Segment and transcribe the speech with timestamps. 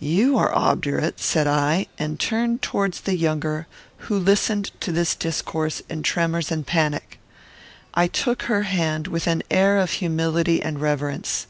[0.00, 3.66] "You are obdurate," said I, and turned towards the younger,
[4.00, 7.18] who listened to this discourse in tremors and panic.
[7.94, 11.46] I took her hand with an air of humility and reverence.